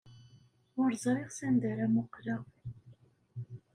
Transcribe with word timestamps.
Ur 0.81 0.89
ẓriɣ 1.03 1.29
sanda 1.37 1.65
ara 1.71 1.85
mmuqqleɣ. 1.89 2.43